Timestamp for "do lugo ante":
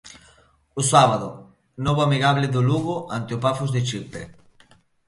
2.55-3.31